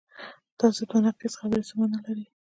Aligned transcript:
دا 0.57 0.67
ضد 0.77 0.91
و 0.93 1.03
نقیض 1.07 1.33
خبرې 1.39 1.63
څه 1.69 1.73
معنی 1.79 1.99
لري؟ 2.05 2.25